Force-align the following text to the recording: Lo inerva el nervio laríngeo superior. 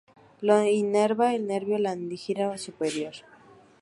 Lo 0.39 0.65
inerva 0.65 1.25
el 1.35 1.45
nervio 1.45 1.77
laríngeo 1.77 2.57
superior. 2.57 3.13